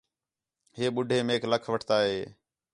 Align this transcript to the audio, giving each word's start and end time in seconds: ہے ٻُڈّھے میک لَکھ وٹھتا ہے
ہے 0.75 0.85
ٻُڈّھے 0.95 1.17
میک 1.27 1.41
لَکھ 1.51 1.69
وٹھتا 1.71 1.95
ہے 2.05 2.19